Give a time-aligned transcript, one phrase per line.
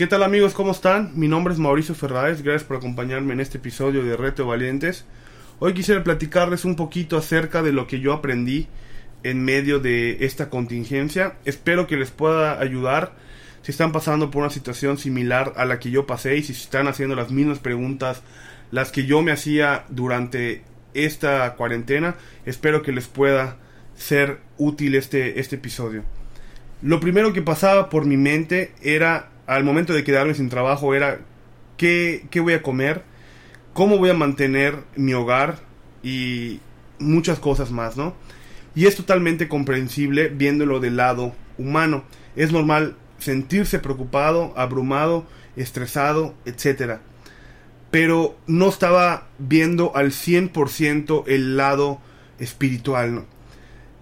[0.00, 0.54] ¿Qué tal amigos?
[0.54, 1.12] ¿Cómo están?
[1.14, 5.04] Mi nombre es Mauricio Ferraes, gracias por acompañarme en este episodio de Reto Valientes.
[5.58, 8.66] Hoy quisiera platicarles un poquito acerca de lo que yo aprendí
[9.24, 11.34] en medio de esta contingencia.
[11.44, 13.12] Espero que les pueda ayudar
[13.60, 16.88] si están pasando por una situación similar a la que yo pasé y si están
[16.88, 18.22] haciendo las mismas preguntas
[18.70, 20.64] las que yo me hacía durante
[20.94, 22.14] esta cuarentena.
[22.46, 23.58] Espero que les pueda
[23.96, 26.04] ser útil este, este episodio.
[26.80, 31.22] Lo primero que pasaba por mi mente era al momento de quedarme sin trabajo era
[31.76, 33.02] qué, qué voy a comer,
[33.72, 35.58] cómo voy a mantener mi hogar
[36.04, 36.60] y
[37.00, 38.14] muchas cosas más, ¿no?
[38.76, 42.04] Y es totalmente comprensible viéndolo del lado humano.
[42.36, 47.00] Es normal sentirse preocupado, abrumado, estresado, etc.
[47.90, 52.00] Pero no estaba viendo al 100% el lado
[52.38, 53.24] espiritual, ¿no?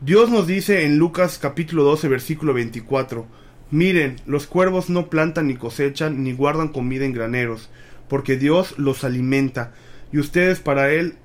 [0.02, 3.26] Dios nos dice en Lucas capítulo 12 versículo 24,
[3.70, 7.68] Miren, los cuervos no plantan ni cosechan ni guardan comida en graneros,
[8.08, 9.72] porque Dios los alimenta,
[10.10, 11.16] y ustedes para Él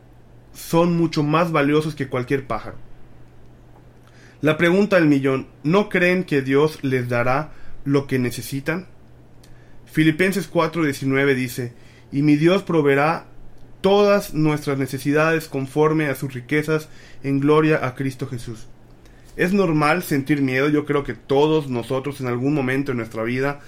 [0.53, 2.77] son mucho más valiosos que cualquier pájaro.
[4.41, 7.53] La pregunta del millón, ¿no creen que Dios les dará
[7.85, 8.87] lo que necesitan?
[9.85, 11.73] Filipenses 4:19 dice,
[12.11, 13.25] y mi Dios proveerá
[13.79, 16.89] todas nuestras necesidades conforme a sus riquezas
[17.23, 18.67] en gloria a Cristo Jesús.
[19.35, 23.59] Es normal sentir miedo, yo creo que todos nosotros en algún momento en nuestra vida,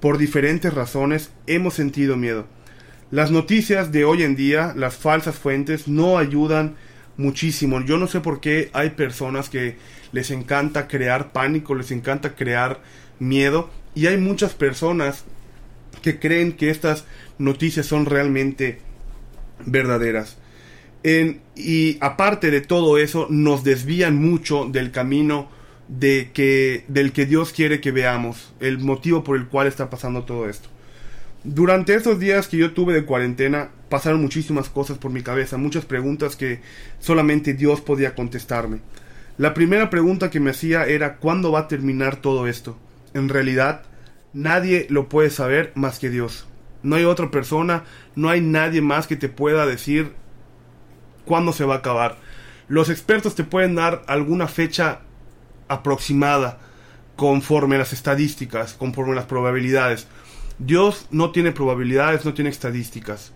[0.00, 2.46] por diferentes razones, hemos sentido miedo.
[3.10, 6.76] Las noticias de hoy en día, las falsas fuentes, no ayudan
[7.18, 7.80] muchísimo.
[7.82, 9.76] Yo no sé por qué hay personas que
[10.12, 12.80] les encanta crear pánico, les encanta crear
[13.18, 15.24] miedo, y hay muchas personas
[16.00, 17.04] que creen que estas
[17.36, 18.80] noticias son realmente
[19.66, 20.39] verdaderas
[21.02, 25.48] y aparte de todo eso, nos desvían mucho del camino
[25.88, 30.22] de que, del que Dios quiere que veamos, el motivo por el cual está pasando
[30.24, 30.68] todo esto.
[31.42, 35.86] Durante esos días que yo tuve de cuarentena, pasaron muchísimas cosas por mi cabeza, muchas
[35.86, 36.60] preguntas que
[37.00, 38.80] solamente Dios podía contestarme.
[39.38, 42.76] La primera pregunta que me hacía era ¿cuándo va a terminar todo esto?
[43.14, 43.82] En realidad,
[44.34, 46.46] nadie lo puede saber más que Dios.
[46.82, 47.84] No hay otra persona,
[48.14, 50.12] no hay nadie más que te pueda decir
[51.30, 52.16] cuándo se va a acabar.
[52.66, 55.02] Los expertos te pueden dar alguna fecha
[55.68, 56.58] aproximada
[57.14, 60.08] conforme las estadísticas, conforme las probabilidades.
[60.58, 63.32] Dios no tiene probabilidades, no tiene estadísticas.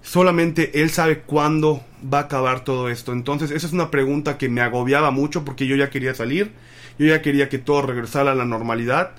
[0.00, 3.12] Solamente Él sabe cuándo va a acabar todo esto.
[3.12, 6.52] Entonces esa es una pregunta que me agobiaba mucho porque yo ya quería salir,
[6.98, 9.10] yo ya quería que todo regresara a la normalidad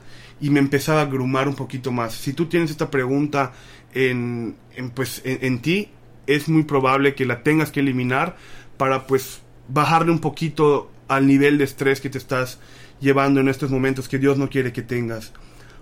[0.42, 2.16] y me empezaba a grumar un poquito más.
[2.16, 3.52] Si tú tienes esta pregunta
[3.94, 4.56] en,
[4.96, 5.90] pues, en ti,
[6.30, 8.38] es muy probable que la tengas que eliminar
[8.78, 12.60] para pues bajarle un poquito al nivel de estrés que te estás
[13.02, 15.34] llevando en estos momentos que Dios no quiere que tengas.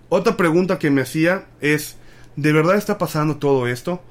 [0.10, 1.98] Otra pregunta que me hacía es,
[2.38, 4.02] ¿de verdad está pasando todo esto?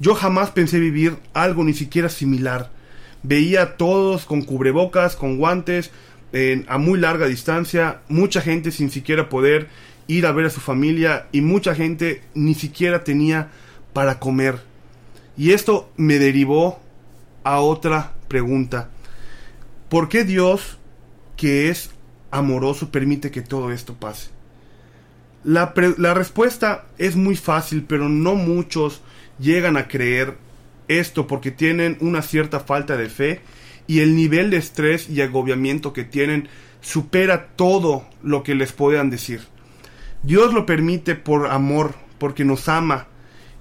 [0.00, 2.72] Yo jamás pensé vivir algo ni siquiera similar.
[3.22, 5.92] Veía a todos con cubrebocas, con guantes,
[6.66, 9.68] a muy larga distancia, mucha gente sin siquiera poder
[10.08, 13.50] ir a ver a su familia y mucha gente ni siquiera tenía
[13.92, 14.65] para comer.
[15.36, 16.80] Y esto me derivó
[17.44, 18.90] a otra pregunta.
[19.88, 20.78] ¿Por qué Dios,
[21.36, 21.90] que es
[22.30, 24.30] amoroso, permite que todo esto pase?
[25.44, 25.72] La,
[26.14, 29.00] respuesta es muy fácil, pero no muchos
[29.38, 30.38] llegan a creer
[30.88, 33.40] esto porque tienen una cierta falta de fe
[33.86, 36.48] y el nivel de estrés y agobiamiento que tienen
[36.80, 39.42] supera todo lo que les puedan decir.
[40.24, 43.06] Dios lo permite por amor, porque nos ama,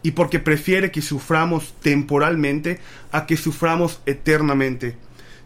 [0.05, 2.79] y porque prefiere que suframos temporalmente
[3.11, 4.97] a que suframos eternamente.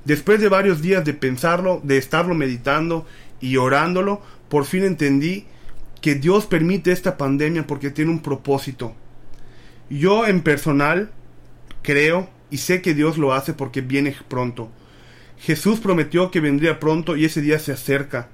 [0.04, 3.08] Después de varios días de pensarlo, de estarlo meditando
[3.40, 5.46] y orándolo, por fin entendí
[6.02, 8.94] que Dios permite esta pandemia porque tiene un propósito.
[9.90, 11.10] Yo en personal
[11.82, 14.70] creo y sé que Dios lo hace porque viene pronto.
[15.38, 18.28] Jesús prometió que vendría pronto y ese día se acerca.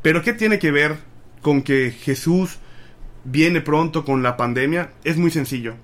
[0.00, 0.98] Pero ¿qué tiene que ver
[1.42, 2.60] con que Jesús
[3.26, 5.74] viene pronto con la pandemia es muy sencillo.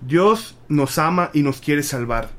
[0.00, 2.30] Dios nos ama y nos quiere salvar.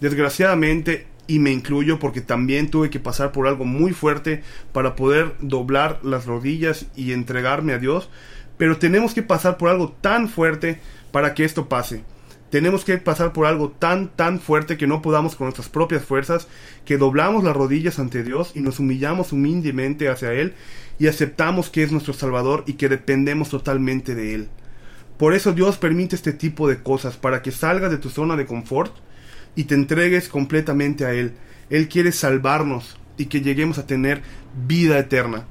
[0.00, 4.42] Desgraciadamente, y me incluyo porque también tuve que pasar por algo muy fuerte
[4.72, 8.08] para poder doblar las rodillas y entregarme a Dios,
[8.56, 10.80] pero tenemos que pasar por algo tan fuerte
[11.12, 12.02] para que esto pase.
[12.50, 16.48] Tenemos que pasar por algo tan, tan fuerte que no podamos con nuestras propias fuerzas,
[16.84, 20.54] que doblamos las rodillas ante Dios y nos humillamos humildemente hacia Él
[20.98, 24.48] y aceptamos que es nuestro Salvador y que dependemos totalmente de Él.
[25.16, 28.46] Por eso Dios permite este tipo de cosas, para que salgas de tu zona de
[28.46, 28.96] confort
[29.54, 31.34] y te entregues completamente a Él.
[31.68, 34.22] Él quiere salvarnos y que lleguemos a tener
[34.66, 35.44] vida eterna.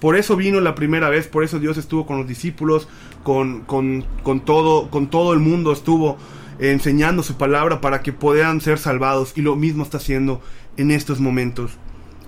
[0.00, 2.88] Por eso vino la primera vez, por eso Dios estuvo con los discípulos,
[3.24, 6.18] con, con, con todo, con todo el mundo estuvo
[6.58, 9.32] enseñando su palabra para que puedan ser salvados.
[9.36, 10.40] Y lo mismo está haciendo
[10.76, 11.72] en estos momentos.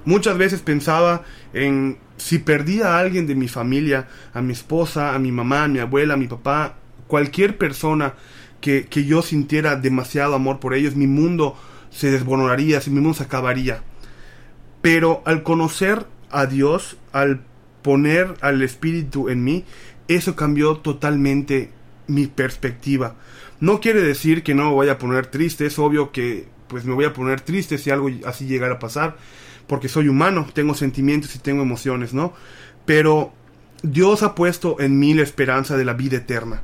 [0.04, 1.22] Muchas veces pensaba
[1.52, 5.68] en si perdía a alguien de mi familia, a mi esposa, a mi mamá, a
[5.68, 6.76] mi abuela, a mi papá,
[7.06, 8.14] cualquier persona
[8.60, 11.56] que, que yo sintiera demasiado amor por ellos, mi mundo
[11.90, 13.82] se desboronaría, mi mundo se acabaría.
[14.82, 17.42] Pero al conocer a Dios, al
[17.82, 19.64] poner al Espíritu en mí,
[20.08, 21.70] eso cambió totalmente
[22.06, 23.16] mi perspectiva.
[23.60, 26.94] No quiere decir que no me voy a poner triste, es obvio que pues me
[26.94, 29.16] voy a poner triste si algo así llegara a pasar,
[29.66, 32.34] porque soy humano, tengo sentimientos y tengo emociones, ¿no?
[32.84, 33.32] Pero
[33.82, 36.62] Dios ha puesto en mí la esperanza de la vida eterna.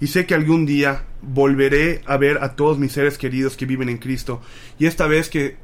[0.00, 3.88] Y sé que algún día volveré a ver a todos mis seres queridos que viven
[3.88, 4.40] en Cristo.
[4.78, 5.56] Y esta vez que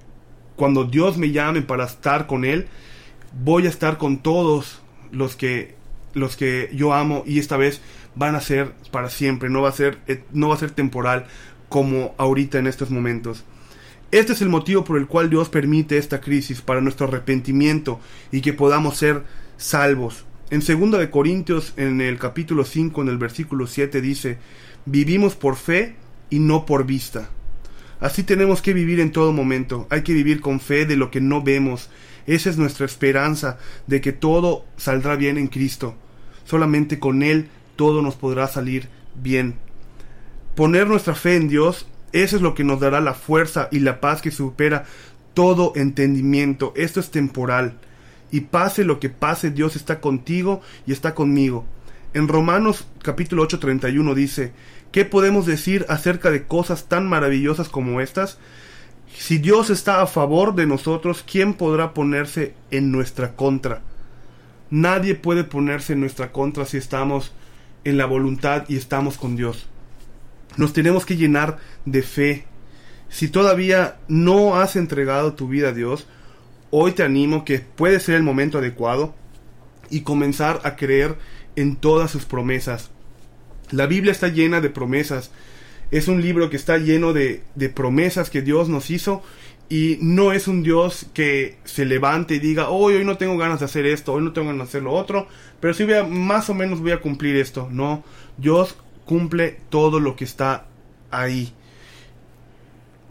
[0.55, 2.69] cuando Dios me llame para estar con Él,
[3.33, 5.77] voy a estar con todos los que
[6.15, 7.81] los que yo amo y esta vez
[8.15, 11.27] van a ser para siempre, no va a ser eh, no va a ser temporal
[11.69, 13.45] como ahorita en estos momentos.
[14.11, 18.01] Este es el motivo por el cual Dios permite esta crisis para nuestro arrepentimiento
[18.33, 19.23] y que podamos ser
[19.59, 20.25] salvos.
[20.51, 24.39] En 2 de Corintios en el capítulo 5 en el versículo 7 dice,
[24.87, 25.97] "Vivimos por fe
[26.31, 27.29] y no por vista."
[28.01, 29.87] Así tenemos que vivir en todo momento.
[29.91, 31.91] Hay que vivir con fe de lo que no vemos
[32.29, 33.57] esa es nuestra esperanza
[33.87, 35.97] de que todo saldrá bien en Cristo.
[36.45, 39.55] Solamente con Él todo nos podrá salir bien.
[40.57, 44.01] Poner nuestra fe en Dios, eso es lo que nos dará la fuerza y la
[44.01, 44.85] paz que supera
[45.33, 46.73] todo entendimiento.
[46.75, 47.79] Esto es temporal.
[48.33, 51.65] Y pase lo que pase, Dios está contigo y está conmigo.
[52.15, 54.53] En Romanos capítulo 8:31 dice,
[54.91, 58.39] ¿qué podemos decir acerca de cosas tan maravillosas como estas?
[59.17, 63.83] Si Dios está a favor de nosotros, ¿quién podrá ponerse en nuestra contra?
[64.69, 67.33] Nadie puede ponerse en nuestra contra si estamos
[67.89, 69.67] en la voluntad y estamos con Dios.
[70.57, 72.45] Nos tenemos que llenar de fe.
[73.09, 76.07] Si todavía no has entregado tu vida a Dios,
[76.71, 79.15] hoy te animo que puede ser el momento adecuado
[79.91, 81.17] y comenzar a creer
[81.57, 82.91] en todas sus promesas.
[83.71, 85.31] La Biblia está llena de promesas
[85.91, 87.43] es un libro que está lleno de,
[87.75, 89.23] promesas que Dios nos hizo
[89.69, 93.59] y no es un Dios que se levante y diga, hoy, hoy no tengo ganas
[93.59, 95.27] de hacer esto, hoy no tengo ganas de hacer lo otro,
[95.61, 97.69] pero sí voy a, más o menos voy a cumplir esto.
[97.71, 98.03] No,
[98.39, 100.67] Dios cumple todo lo que está
[101.11, 101.53] ahí.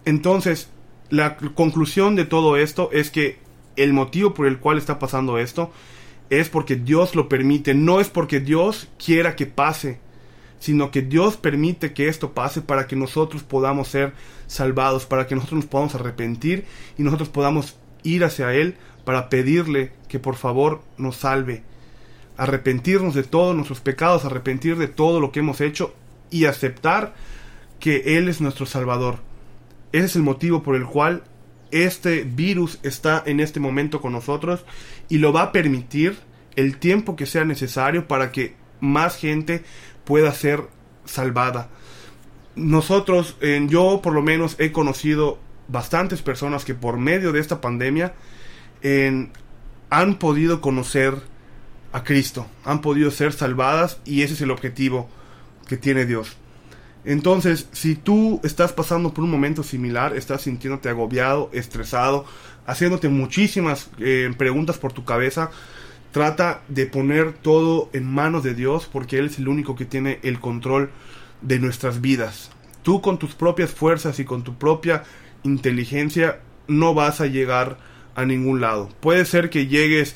[0.06, 0.69] Entonces,
[1.09, 3.38] la conclusión de todo esto es que
[3.75, 5.71] el motivo por el cual está pasando esto
[6.30, 10.00] es porque Dios lo permite, no es porque Dios quiera que pase
[10.59, 14.13] sino que Dios permite que esto pase para que nosotros podamos ser
[14.48, 16.65] salvados, para que nosotros nos podamos arrepentir
[16.98, 18.75] y nosotros podamos ir hacia Él
[19.06, 21.63] para pedirle que por favor nos salve.
[22.38, 25.94] Arrepentirnos de todos nuestros pecados, arrepentir de todo lo que hemos hecho
[26.30, 27.15] y aceptar
[27.80, 29.19] que Él es nuestro Salvador.
[29.92, 31.24] Ese es el motivo por el cual
[31.71, 34.65] este virus está en este momento con nosotros
[35.09, 36.18] y lo va a permitir
[36.56, 39.63] el tiempo que sea necesario para que más gente
[40.07, 40.63] pueda ser
[41.04, 41.68] salvada.
[42.56, 43.36] Nosotros,
[43.68, 45.38] yo por lo menos he conocido
[45.68, 48.13] bastantes personas que por medio de esta pandemia
[49.89, 51.13] han podido conocer
[51.92, 55.09] a Cristo, han podido ser salvadas y ese es el objetivo
[55.68, 56.38] que tiene Dios.
[57.06, 62.26] Entonces, si tú estás pasando por un momento similar, estás sintiéndote agobiado, estresado,
[62.66, 65.52] haciéndote muchísimas eh, preguntas por tu cabeza,
[66.11, 70.19] Trata de poner todo en manos de Dios porque Él es el único que tiene
[70.23, 70.90] el control
[71.42, 72.52] de nuestras vidas.
[72.83, 75.04] Tú con tus propias fuerzas y con tu propia
[75.44, 77.78] inteligencia no vas a llegar
[78.16, 78.90] a ningún lado.
[78.99, 80.16] Puede ser que llegues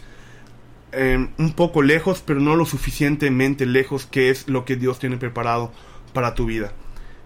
[0.91, 5.17] em, un poco lejos, pero no lo suficientemente lejos que es lo que Dios tiene
[5.17, 5.71] preparado
[6.13, 6.73] para tu vida.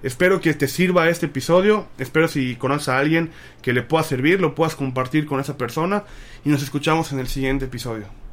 [0.04, 1.88] Espero que te sirva este episodio.
[1.98, 3.32] Espero si conoces a alguien
[3.62, 6.04] que le pueda servir, lo puedas compartir con esa persona.
[6.44, 8.25] Y nos escuchamos en el siguiente episodio.